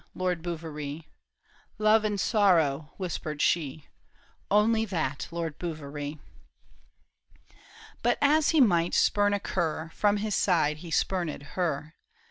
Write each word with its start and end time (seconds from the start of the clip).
Lord 0.15 0.41
Bouverie."" 0.41 1.05
Love 1.77 2.03
and 2.03 2.19
sorrow," 2.19 2.91
whispered 2.97 3.39
she;'' 3.39 3.85
Only 4.49 4.83
that, 4.83 5.27
Lord 5.29 5.59
Bouverie." 5.59 6.17
But 8.01 8.17
as 8.19 8.49
he 8.49 8.59
might 8.59 8.95
spurn 8.95 9.31
a 9.35 9.39
cur, 9.39 9.91
From 9.93 10.17
his 10.17 10.33
side 10.33 10.77
he 10.77 10.89
spurned 10.89 11.29
her. 11.43 11.93